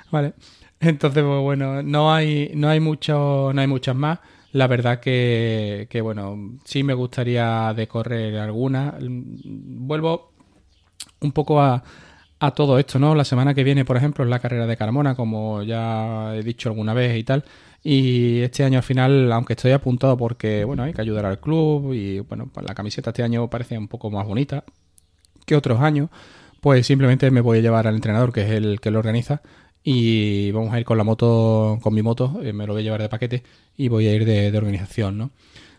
¿Vale? 0.10 0.34
Entonces, 0.80 1.24
pues 1.24 1.42
bueno, 1.42 1.84
no 1.84 2.12
hay, 2.12 2.54
no 2.56 2.70
hay 2.70 2.80
mucho, 2.80 3.52
no 3.54 3.62
hay 3.62 3.68
muchas 3.68 3.96
más. 3.96 4.20
La 4.52 4.66
verdad 4.66 5.00
que, 5.00 5.88
que 5.92 6.02
bueno, 6.02 6.58
sí 6.64 6.82
me 6.82 6.96
gustaría 6.96 7.72
decorrer 7.76 8.38
alguna. 8.38 8.96
Vuelvo 9.00 10.34
un 11.22 11.32
poco 11.34 11.62
a, 11.62 11.84
a 12.40 12.52
todo 12.52 12.80
esto, 12.80 12.98
¿no? 12.98 13.14
La 13.14 13.26
semana 13.26 13.54
que 13.54 13.64
viene, 13.64 13.86
por 13.86 13.98
ejemplo, 13.98 14.24
es 14.24 14.30
la 14.30 14.40
carrera 14.40 14.66
de 14.66 14.78
Carmona, 14.78 15.16
como 15.16 15.62
ya 15.62 16.36
he 16.36 16.42
dicho 16.42 16.70
alguna 16.70 16.94
vez 16.96 17.16
y 17.18 17.24
tal. 17.24 17.46
Y 17.88 18.42
este 18.42 18.64
año 18.64 18.80
al 18.80 18.84
final, 18.84 19.32
aunque 19.32 19.54
estoy 19.54 19.72
apuntado 19.72 20.18
porque, 20.18 20.66
bueno, 20.66 20.82
hay 20.82 20.92
que 20.92 21.02
ayudar 21.02 21.28
al 21.28 21.40
club 21.40 21.94
y, 21.94 22.20
bueno, 22.20 22.50
pues 22.52 22.66
la 22.66 22.74
camiseta 22.74 23.12
este 23.12 23.22
año 23.22 23.48
parece 23.48 23.78
un 23.78 23.88
poco 23.88 24.10
más 24.10 24.26
bonita 24.26 24.64
que 25.46 25.56
otros 25.56 25.80
años, 25.80 26.10
pues 26.62 26.88
simplemente 26.88 27.30
me 27.30 27.42
voy 27.42 27.60
a 27.60 27.62
llevar 27.62 27.86
al 27.86 27.94
entrenador, 27.94 28.34
que 28.34 28.42
es 28.42 28.50
el 28.50 28.80
que 28.82 28.90
lo 28.90 28.98
organiza, 28.98 29.44
y 29.84 30.50
vamos 30.50 30.74
a 30.74 30.80
ir 30.80 30.86
con 30.86 30.98
la 30.98 31.04
moto, 31.04 31.78
con 31.80 31.94
mi 31.94 32.02
moto, 32.02 32.40
eh, 32.42 32.54
me 32.54 32.66
lo 32.66 32.74
voy 32.74 32.82
a 32.82 32.86
llevar 32.86 33.04
de 33.04 33.10
paquete 33.10 33.44
y 33.78 33.88
voy 33.88 34.08
a 34.08 34.16
ir 34.16 34.26
de, 34.26 34.50
de 34.50 34.58
organización, 34.58 35.20
¿no? 35.20 35.30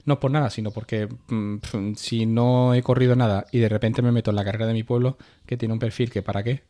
No 0.07 0.21
por 0.21 0.31
nada, 0.31 0.51
sino 0.51 0.71
porque 0.71 1.09
mm, 1.29 1.95
si 1.97 2.27
no 2.27 2.75
he 2.75 2.83
corrido 2.83 3.17
nada 3.17 3.45
y 3.51 3.59
de 3.59 3.69
repente 3.69 4.03
me 4.03 4.13
meto 4.13 4.31
en 4.31 4.37
la 4.37 4.45
carrera 4.45 4.69
de 4.69 4.73
mi 4.73 4.85
pueblo, 4.85 5.19
que 5.47 5.57
tiene 5.57 5.75
un 5.75 5.81
perfil 5.81 6.11
que 6.11 6.23
para 6.23 6.45
qué. 6.45 6.63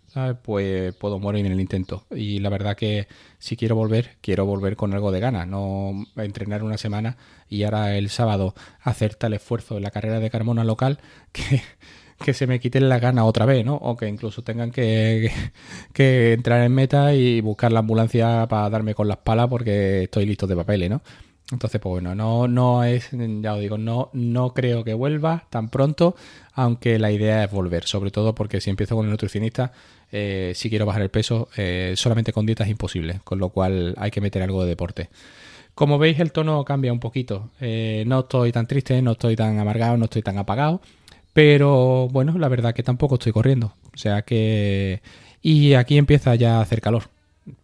Pues 0.43 0.95
puedo 0.95 1.19
morir 1.19 1.45
en 1.45 1.53
el 1.53 1.61
intento. 1.61 2.07
Y 2.11 2.39
la 2.39 2.49
verdad 2.49 2.77
que 2.77 3.09
si 3.39 3.55
quiero 3.57 3.77
volver, 3.77 4.17
quiero 4.23 4.47
volver 4.47 4.75
con 4.75 4.95
algo 4.95 5.13
de 5.13 5.21
ganas, 5.21 5.47
no 5.47 6.07
entrenar 6.17 6.63
una 6.63 6.79
semana 6.79 7.19
y 7.51 7.65
ahora 7.65 7.97
el 7.97 8.09
sábado 8.09 8.55
hacer 8.81 9.15
tal 9.15 9.35
esfuerzo 9.35 9.77
en 9.77 9.83
la 9.83 9.91
carrera 9.91 10.19
de 10.19 10.31
Carmona 10.31 10.65
local 10.65 10.99
que, 11.33 11.61
que 12.25 12.33
se 12.33 12.47
me 12.47 12.59
quiten 12.59 12.89
la 12.89 12.99
gana 12.99 13.27
otra 13.27 13.45
vez, 13.45 13.67
¿no? 13.67 13.75
O 13.77 13.97
que 13.99 14.09
incluso 14.09 14.43
tengan 14.43 14.71
que, 14.71 15.31
que, 15.93 16.33
entrar 16.33 16.63
en 16.63 16.73
meta 16.73 17.15
y 17.15 17.43
buscar 17.43 17.71
la 17.73 17.81
ambulancia 17.81 18.47
para 18.49 18.71
darme 18.71 18.95
con 18.95 19.09
las 19.09 19.19
palas 19.19 19.49
porque 19.49 20.05
estoy 20.05 20.25
listo 20.25 20.47
de 20.47 20.57
papeles, 20.57 20.89
¿no? 20.89 21.03
Entonces, 21.53 21.81
pues 21.81 21.91
bueno, 21.91 22.15
no, 22.15 22.49
no 22.49 22.83
es, 22.83 23.11
ya 23.13 23.55
os 23.55 23.61
digo, 23.61 23.79
no, 23.79 24.11
no 24.13 24.53
creo 24.53 24.83
que 24.83 24.95
vuelva 24.95 25.45
tan 25.49 25.69
pronto, 25.69 26.17
aunque 26.55 26.99
la 26.99 27.13
idea 27.13 27.45
es 27.45 27.51
volver, 27.51 27.85
sobre 27.85 28.11
todo 28.11 28.35
porque 28.35 28.61
si 28.61 28.69
empiezo 28.69 28.97
con 28.97 29.05
el 29.05 29.13
nutricionista, 29.13 29.71
eh, 30.11 30.53
si 30.57 30.69
quiero 30.71 30.87
bajar 30.87 31.03
el 31.03 31.11
peso, 31.11 31.49
eh, 31.57 31.95
solamente 31.97 32.33
con 32.33 32.47
dieta 32.47 32.65
es 32.65 32.71
imposible, 32.71 33.21
con 33.23 33.39
lo 33.39 33.51
cual 33.51 33.95
hay 33.97 34.11
que 34.11 34.21
meter 34.21 34.43
algo 34.43 34.63
de 34.63 34.71
deporte. 34.71 35.09
Como 35.77 35.99
veis, 35.99 36.19
el 36.19 36.33
tono 36.33 36.65
cambia 36.65 36.93
un 36.93 37.01
poquito. 37.01 37.51
Eh, 37.61 38.03
no 38.07 38.21
estoy 38.21 38.51
tan 38.51 38.67
triste, 38.67 39.01
no 39.03 39.13
estoy 39.13 39.37
tan 39.37 39.59
amargado, 39.59 39.97
no 39.99 40.07
estoy 40.07 40.23
tan 40.23 40.39
apagado, 40.39 40.81
pero 41.33 42.09
bueno, 42.09 42.39
la 42.39 42.49
verdad 42.49 42.75
que 42.75 42.83
tampoco 42.83 43.17
estoy 43.17 43.33
corriendo. 43.33 43.75
O 43.95 43.99
sea 43.99 44.23
que... 44.23 45.03
Y 45.43 45.75
aquí 45.75 45.99
empieza 45.99 46.35
ya 46.35 46.59
a 46.59 46.63
hacer 46.63 46.81
calor. 46.81 47.05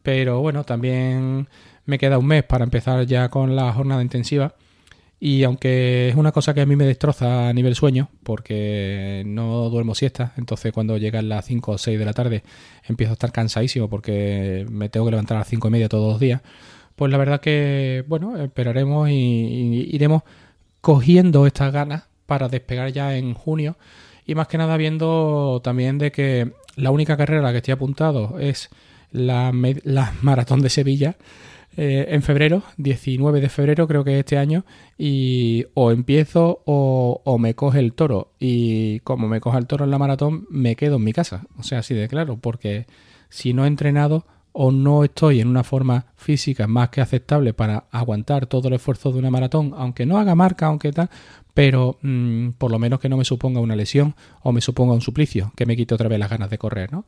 Pero 0.02 0.40
bueno, 0.40 0.64
también 0.64 1.48
me 1.86 1.98
queda 1.98 2.18
un 2.18 2.26
mes 2.26 2.44
para 2.44 2.64
empezar 2.64 3.04
ya 3.06 3.28
con 3.28 3.56
la 3.56 3.72
jornada 3.72 4.02
intensiva. 4.02 4.54
Y 5.18 5.44
aunque 5.44 6.08
es 6.08 6.16
una 6.16 6.32
cosa 6.32 6.52
que 6.52 6.62
a 6.62 6.66
mí 6.66 6.74
me 6.74 6.84
destroza 6.84 7.48
a 7.48 7.52
nivel 7.52 7.76
sueño, 7.76 8.08
porque 8.24 9.22
no 9.24 9.70
duermo 9.70 9.94
siesta, 9.94 10.32
entonces 10.36 10.72
cuando 10.72 10.96
llegan 10.98 11.28
las 11.28 11.44
5 11.44 11.72
o 11.72 11.78
6 11.78 11.96
de 11.96 12.04
la 12.04 12.12
tarde 12.12 12.42
empiezo 12.88 13.12
a 13.12 13.14
estar 13.14 13.30
cansadísimo 13.30 13.88
porque 13.88 14.66
me 14.68 14.88
tengo 14.88 15.06
que 15.06 15.12
levantar 15.12 15.36
a 15.36 15.40
las 15.40 15.48
5 15.48 15.68
y 15.68 15.70
media 15.70 15.88
todos 15.88 16.10
los 16.12 16.20
días, 16.20 16.42
pues 16.96 17.10
la 17.12 17.18
verdad 17.18 17.40
que, 17.40 18.04
bueno, 18.08 18.36
esperaremos 18.36 19.10
y, 19.10 19.12
y 19.12 19.94
iremos 19.94 20.24
cogiendo 20.80 21.46
estas 21.46 21.72
ganas 21.72 22.04
para 22.26 22.48
despegar 22.48 22.92
ya 22.92 23.16
en 23.16 23.34
junio. 23.34 23.76
Y 24.26 24.34
más 24.34 24.48
que 24.48 24.58
nada 24.58 24.76
viendo 24.76 25.60
también 25.62 25.98
de 25.98 26.12
que 26.12 26.52
la 26.76 26.90
única 26.90 27.16
carrera 27.16 27.40
a 27.40 27.44
la 27.44 27.52
que 27.52 27.58
estoy 27.58 27.72
apuntado 27.72 28.38
es 28.40 28.70
la, 29.10 29.52
la 29.84 30.14
maratón 30.22 30.62
de 30.62 30.70
Sevilla 30.70 31.16
eh, 31.76 32.06
en 32.08 32.22
febrero, 32.22 32.62
19 32.76 33.40
de 33.40 33.48
febrero 33.48 33.88
creo 33.88 34.04
que 34.04 34.18
este 34.18 34.36
año, 34.36 34.64
y 34.98 35.66
o 35.74 35.90
empiezo 35.90 36.62
o, 36.66 37.38
me 37.38 37.54
coge 37.54 37.78
el 37.78 37.94
toro. 37.94 38.32
Y 38.38 39.00
como 39.00 39.28
me 39.28 39.40
coge 39.40 39.58
el 39.58 39.66
toro 39.66 39.84
en 39.84 39.90
la 39.90 39.98
maratón, 39.98 40.46
me 40.50 40.76
quedo 40.76 40.96
en 40.96 41.04
mi 41.04 41.12
casa. 41.12 41.46
O 41.58 41.62
sea, 41.62 41.78
así 41.78 41.94
de 41.94 42.08
claro, 42.08 42.36
porque 42.36 42.86
si 43.28 43.54
no 43.54 43.64
he 43.64 43.68
entrenado 43.68 44.26
o 44.52 44.70
no 44.70 45.02
estoy 45.02 45.40
en 45.40 45.48
una 45.48 45.64
forma 45.64 46.06
física 46.14 46.66
más 46.66 46.90
que 46.90 47.00
aceptable 47.00 47.54
para 47.54 47.86
aguantar 47.90 48.46
todo 48.46 48.68
el 48.68 48.74
esfuerzo 48.74 49.10
de 49.10 49.18
una 49.18 49.30
maratón, 49.30 49.72
aunque 49.76 50.04
no 50.04 50.18
haga 50.18 50.34
marca, 50.34 50.66
aunque 50.66 50.92
tal, 50.92 51.08
pero 51.54 51.98
mmm, 52.02 52.50
por 52.58 52.70
lo 52.70 52.78
menos 52.78 53.00
que 53.00 53.08
no 53.08 53.16
me 53.16 53.24
suponga 53.24 53.60
una 53.60 53.76
lesión 53.76 54.14
o 54.42 54.52
me 54.52 54.60
suponga 54.60 54.92
un 54.92 55.00
suplicio, 55.00 55.52
que 55.56 55.64
me 55.64 55.74
quite 55.74 55.94
otra 55.94 56.08
vez 56.08 56.18
las 56.18 56.28
ganas 56.28 56.50
de 56.50 56.58
correr, 56.58 56.92
¿no? 56.92 57.06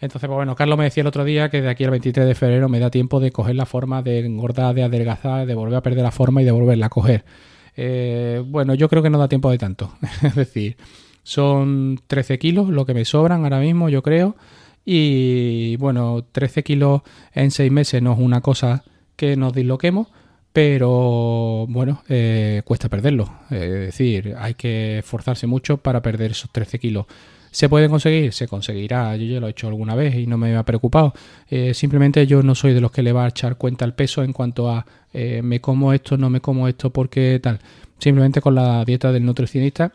Entonces, 0.00 0.28
pues 0.28 0.36
bueno, 0.36 0.54
Carlos 0.54 0.78
me 0.78 0.84
decía 0.84 1.00
el 1.00 1.08
otro 1.08 1.24
día 1.24 1.48
que 1.48 1.60
de 1.60 1.68
aquí 1.68 1.84
al 1.84 1.90
23 1.90 2.26
de 2.26 2.34
febrero 2.34 2.68
me 2.68 2.78
da 2.78 2.90
tiempo 2.90 3.18
de 3.18 3.32
coger 3.32 3.56
la 3.56 3.66
forma, 3.66 4.02
de 4.02 4.20
engordar, 4.20 4.74
de 4.74 4.84
adelgazar, 4.84 5.46
de 5.46 5.54
volver 5.54 5.76
a 5.76 5.82
perder 5.82 6.04
la 6.04 6.12
forma 6.12 6.42
y 6.42 6.44
de 6.44 6.52
volverla 6.52 6.86
a 6.86 6.90
coger. 6.90 7.24
Eh, 7.76 8.42
bueno, 8.46 8.74
yo 8.74 8.88
creo 8.88 9.02
que 9.02 9.10
no 9.10 9.18
da 9.18 9.28
tiempo 9.28 9.50
de 9.50 9.58
tanto. 9.58 9.92
es 10.22 10.34
decir, 10.34 10.76
son 11.24 12.00
13 12.06 12.38
kilos 12.38 12.68
lo 12.68 12.86
que 12.86 12.94
me 12.94 13.04
sobran 13.04 13.42
ahora 13.44 13.58
mismo, 13.60 13.88
yo 13.88 14.02
creo. 14.02 14.36
Y 14.84 15.76
bueno, 15.76 16.24
13 16.32 16.62
kilos 16.62 17.02
en 17.34 17.50
6 17.50 17.70
meses 17.70 18.00
no 18.00 18.12
es 18.12 18.18
una 18.18 18.40
cosa 18.40 18.84
que 19.16 19.36
nos 19.36 19.52
disloquemos, 19.52 20.08
pero 20.52 21.66
bueno, 21.68 22.02
eh, 22.08 22.62
cuesta 22.64 22.88
perderlo. 22.88 23.30
Es 23.50 23.70
decir, 23.70 24.34
hay 24.38 24.54
que 24.54 24.98
esforzarse 24.98 25.46
mucho 25.46 25.76
para 25.78 26.02
perder 26.02 26.30
esos 26.30 26.50
13 26.50 26.78
kilos. 26.78 27.06
¿Se 27.50 27.68
puede 27.68 27.88
conseguir? 27.88 28.32
Se 28.32 28.46
conseguirá. 28.48 29.16
Yo 29.16 29.24
ya 29.24 29.40
lo 29.40 29.46
he 29.46 29.50
hecho 29.50 29.68
alguna 29.68 29.94
vez 29.94 30.14
y 30.14 30.26
no 30.26 30.38
me 30.38 30.56
ha 30.56 30.64
preocupado. 30.64 31.14
Eh, 31.48 31.74
simplemente 31.74 32.26
yo 32.26 32.42
no 32.42 32.54
soy 32.54 32.74
de 32.74 32.80
los 32.80 32.90
que 32.90 33.02
le 33.02 33.12
va 33.12 33.24
a 33.24 33.28
echar 33.28 33.56
cuenta 33.56 33.84
al 33.84 33.94
peso 33.94 34.22
en 34.22 34.32
cuanto 34.32 34.70
a 34.70 34.86
eh, 35.12 35.40
me 35.42 35.60
como 35.60 35.92
esto, 35.92 36.16
no 36.16 36.30
me 36.30 36.40
como 36.40 36.68
esto, 36.68 36.90
porque 36.90 37.40
tal. 37.42 37.58
Simplemente 37.98 38.40
con 38.40 38.54
la 38.54 38.84
dieta 38.84 39.10
del 39.10 39.24
nutricionista, 39.24 39.92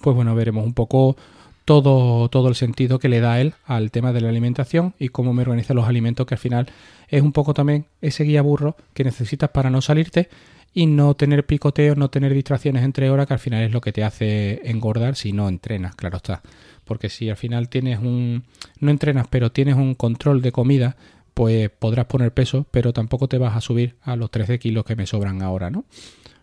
pues 0.00 0.16
bueno, 0.16 0.34
veremos 0.34 0.64
un 0.64 0.72
poco 0.72 1.16
todo, 1.64 2.28
todo 2.28 2.48
el 2.48 2.54
sentido 2.54 2.98
que 2.98 3.08
le 3.08 3.20
da 3.20 3.40
él 3.40 3.54
al 3.66 3.90
tema 3.90 4.12
de 4.12 4.20
la 4.20 4.28
alimentación 4.28 4.94
y 4.98 5.08
cómo 5.08 5.32
me 5.32 5.42
organiza 5.42 5.74
los 5.74 5.86
alimentos, 5.86 6.26
que 6.26 6.34
al 6.34 6.38
final 6.38 6.66
es 7.08 7.22
un 7.22 7.32
poco 7.32 7.54
también 7.54 7.86
ese 8.00 8.24
guía 8.24 8.42
burro 8.42 8.76
que 8.94 9.04
necesitas 9.04 9.50
para 9.50 9.70
no 9.70 9.80
salirte 9.80 10.28
y 10.74 10.86
no 10.86 11.14
tener 11.14 11.44
picoteos, 11.44 11.96
no 11.96 12.10
tener 12.10 12.32
distracciones 12.32 12.82
entre 12.82 13.10
horas, 13.10 13.26
que 13.26 13.34
al 13.34 13.38
final 13.38 13.62
es 13.62 13.72
lo 13.72 13.80
que 13.80 13.92
te 13.92 14.04
hace 14.04 14.60
engordar 14.64 15.16
si 15.16 15.32
no 15.32 15.48
entrenas, 15.48 15.94
claro 15.94 16.16
está. 16.16 16.42
Porque 16.84 17.08
si 17.08 17.28
al 17.30 17.36
final 17.36 17.68
tienes 17.68 17.98
un... 17.98 18.44
no 18.80 18.90
entrenas, 18.90 19.26
pero 19.28 19.52
tienes 19.52 19.76
un 19.76 19.94
control 19.94 20.42
de 20.42 20.52
comida, 20.52 20.96
pues 21.34 21.70
podrás 21.70 22.06
poner 22.06 22.32
peso, 22.32 22.66
pero 22.70 22.92
tampoco 22.92 23.28
te 23.28 23.38
vas 23.38 23.56
a 23.56 23.60
subir 23.60 23.96
a 24.02 24.16
los 24.16 24.30
13 24.30 24.58
kilos 24.58 24.84
que 24.84 24.96
me 24.96 25.06
sobran 25.06 25.42
ahora, 25.42 25.70
¿no? 25.70 25.84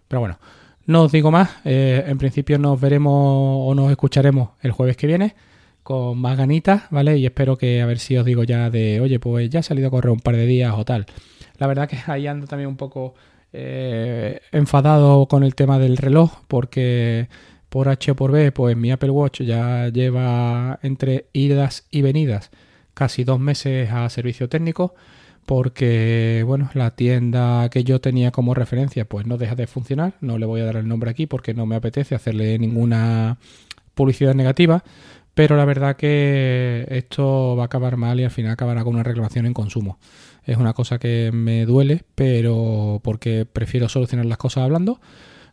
Pero 0.07 0.21
bueno, 0.21 0.39
no 0.85 1.03
os 1.03 1.11
digo 1.11 1.31
más, 1.31 1.49
eh, 1.65 2.03
en 2.07 2.17
principio 2.17 2.57
nos 2.57 2.79
veremos 2.79 3.13
o 3.13 3.73
nos 3.75 3.91
escucharemos 3.91 4.51
el 4.61 4.71
jueves 4.71 4.97
que 4.97 5.07
viene 5.07 5.35
con 5.83 6.19
más 6.19 6.37
ganitas, 6.37 6.83
¿vale? 6.91 7.17
Y 7.17 7.25
espero 7.25 7.57
que 7.57 7.81
a 7.81 7.85
ver 7.85 7.99
si 7.99 8.15
os 8.15 8.25
digo 8.25 8.43
ya 8.43 8.69
de, 8.69 9.01
oye, 9.01 9.19
pues 9.19 9.49
ya 9.49 9.59
he 9.59 9.63
salido 9.63 9.87
a 9.87 9.91
correr 9.91 10.11
un 10.11 10.19
par 10.19 10.35
de 10.35 10.45
días 10.45 10.73
o 10.77 10.85
tal. 10.85 11.05
La 11.57 11.67
verdad 11.67 11.89
que 11.89 11.97
ahí 12.07 12.27
ando 12.27 12.47
también 12.47 12.69
un 12.69 12.77
poco 12.77 13.15
eh, 13.53 14.41
enfadado 14.51 15.27
con 15.27 15.43
el 15.43 15.55
tema 15.55 15.79
del 15.79 15.97
reloj 15.97 16.31
porque 16.47 17.29
por 17.69 17.89
H 17.89 18.11
o 18.11 18.15
por 18.15 18.31
B, 18.31 18.51
pues 18.51 18.75
mi 18.75 18.91
Apple 18.91 19.11
Watch 19.11 19.41
ya 19.41 19.89
lleva 19.89 20.79
entre 20.81 21.27
idas 21.33 21.85
y 21.91 22.01
venidas 22.01 22.51
casi 22.93 23.23
dos 23.23 23.39
meses 23.39 23.91
a 23.91 24.09
servicio 24.09 24.49
técnico 24.49 24.93
porque 25.45 26.43
bueno 26.45 26.69
la 26.73 26.95
tienda 26.95 27.69
que 27.69 27.83
yo 27.83 28.01
tenía 28.01 28.31
como 28.31 28.53
referencia 28.53 29.05
pues 29.05 29.25
no 29.25 29.37
deja 29.37 29.55
de 29.55 29.67
funcionar. 29.67 30.13
No 30.21 30.37
le 30.37 30.45
voy 30.45 30.61
a 30.61 30.65
dar 30.65 30.77
el 30.77 30.87
nombre 30.87 31.09
aquí 31.09 31.25
porque 31.25 31.53
no 31.53 31.65
me 31.65 31.75
apetece 31.75 32.15
hacerle 32.15 32.59
ninguna 32.59 33.37
publicidad 33.95 34.35
negativa 34.35 34.83
pero 35.33 35.55
la 35.55 35.63
verdad 35.63 35.95
que 35.95 36.85
esto 36.89 37.55
va 37.55 37.63
a 37.63 37.65
acabar 37.67 37.95
mal 37.95 38.19
y 38.19 38.25
al 38.25 38.31
final 38.31 38.51
acabará 38.51 38.83
con 38.83 38.95
una 38.95 39.03
reclamación 39.03 39.45
en 39.45 39.53
consumo 39.53 39.97
es 40.49 40.57
una 40.57 40.73
cosa 40.73 40.97
que 40.97 41.31
me 41.31 41.65
duele, 41.65 42.03
pero 42.15 42.99
porque 43.03 43.45
prefiero 43.45 43.87
solucionar 43.87 44.25
las 44.25 44.39
cosas 44.39 44.63
hablando. 44.63 44.99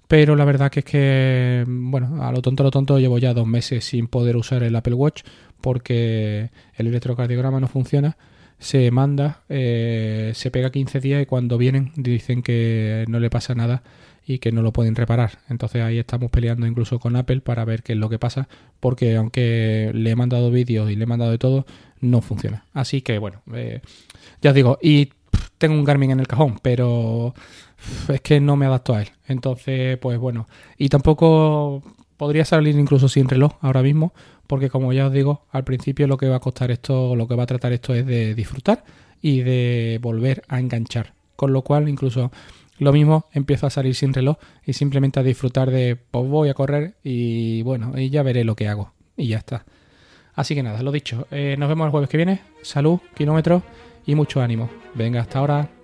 Pero 0.09 0.37
la 0.37 0.45
verdad 0.45 0.71
que 0.71 0.81
es 0.81 0.85
que, 0.87 1.65
bueno, 1.67 2.23
a 2.23 2.33
lo 2.33 2.41
tonto, 2.41 2.63
a 2.63 2.65
lo 2.65 2.71
tonto, 2.71 2.99
llevo 2.99 3.19
ya 3.19 3.35
dos 3.35 3.47
meses 3.47 3.85
sin 3.85 4.07
poder 4.07 4.37
usar 4.37 4.63
el 4.63 4.75
Apple 4.75 4.95
Watch 4.95 5.23
porque 5.61 6.51
el 6.75 6.87
electrocardiograma 6.87 7.61
no 7.61 7.69
funciona. 7.69 8.17
Se 8.59 8.91
manda, 8.91 9.43
eh, 9.51 10.33
se 10.35 10.51
pega 10.51 10.71
15 10.71 11.01
días 11.01 11.23
y 11.23 11.27
cuando 11.27 11.59
vienen 11.59 11.93
dicen 11.97 12.43
que 12.43 13.05
no 13.09 13.21
le 13.21 13.29
pasa 13.29 13.55
nada 13.55 13.83
y 14.27 14.39
que 14.39 14.51
no 14.53 14.63
lo 14.63 14.73
pueden 14.73 14.97
reparar. 14.97 15.39
Entonces 15.49 15.83
ahí 15.83 15.99
estamos 15.99 16.31
peleando 16.31 16.67
incluso 16.67 16.99
con 16.99 17.17
Apple 17.17 17.41
para 17.41 17.65
ver 17.65 17.83
qué 17.83 17.93
es 17.93 17.99
lo 17.99 18.09
que 18.09 18.19
pasa, 18.19 18.49
porque 18.81 19.17
aunque 19.17 19.93
le 19.95 20.11
he 20.11 20.17
mandado 20.17 20.51
vídeos 20.51 20.91
y 20.91 20.97
le 20.97 21.05
he 21.05 21.07
mandado 21.07 21.31
de 21.31 21.39
todo, 21.39 21.65
no 22.01 22.21
funciona. 22.21 22.65
Así 22.73 23.03
que 23.03 23.19
bueno, 23.19 23.43
eh, 23.55 23.81
ya 24.43 24.51
os 24.51 24.57
digo, 24.57 24.79
y 24.83 25.11
tengo 25.59 25.75
un 25.75 25.85
Garmin 25.85 26.11
en 26.11 26.21
el 26.21 26.27
cajón, 26.27 26.59
pero 26.61 27.35
es 28.09 28.21
que 28.21 28.41
no 28.41 28.57
me 28.57 28.67
adapto 28.67 28.95
a 28.95 29.03
él. 29.03 29.09
Entonces, 29.29 29.97
pues 29.99 30.19
bueno, 30.19 30.49
y 30.77 30.89
tampoco 30.89 31.83
podría 32.17 32.45
salir 32.45 32.77
incluso 32.77 33.09
sin 33.09 33.29
reloj 33.29 33.53
ahora 33.61 33.83
mismo, 33.83 34.13
porque 34.47 34.71
como 34.71 34.93
ya 34.93 35.07
os 35.07 35.13
digo, 35.13 35.43
al 35.51 35.65
principio 35.65 36.07
lo 36.07 36.17
que 36.17 36.29
va 36.29 36.37
a 36.37 36.41
costar 36.41 36.71
esto, 36.71 37.15
lo 37.15 37.29
que 37.29 37.37
va 37.37 37.45
a 37.45 37.47
tratar 37.47 37.73
esto 37.73 37.95
es 37.95 38.07
de 38.07 38.35
disfrutar 38.35 38.85
y 39.23 39.41
de 39.41 39.99
volver 40.03 40.43
a 40.49 40.59
enganchar. 40.59 41.15
Con 41.37 41.53
lo 41.53 41.63
cual, 41.63 41.89
incluso 41.89 42.31
lo 42.79 42.93
mismo, 42.93 43.27
empiezo 43.33 43.67
a 43.67 43.71
salir 43.71 43.95
sin 43.95 44.13
reloj 44.13 44.37
y 44.65 44.75
simplemente 44.75 45.21
a 45.21 45.23
disfrutar 45.23 45.71
de, 45.71 45.97
pues 45.97 46.29
voy 46.29 46.49
a 46.49 46.55
correr 46.55 46.97
y 47.03 47.63
bueno, 47.63 47.99
y 47.99 48.11
ya 48.11 48.23
veré 48.23 48.45
lo 48.45 48.57
que 48.57 48.69
hago. 48.69 48.93
Y 49.17 49.29
ya 49.29 49.39
está. 49.39 49.65
Así 50.35 50.55
que 50.55 50.63
nada, 50.63 50.83
lo 50.83 50.93
dicho, 50.93 51.27
eh, 51.31 51.57
nos 51.59 51.69
vemos 51.69 51.87
el 51.87 51.91
jueves 51.91 52.11
que 52.11 52.19
viene. 52.19 52.41
Salud, 52.63 53.01
kilómetros 53.15 53.63
y 54.05 54.15
mucho 54.15 54.43
ánimo. 54.43 54.69
Venga, 54.95 55.23
hasta 55.23 55.39
ahora. 55.39 55.76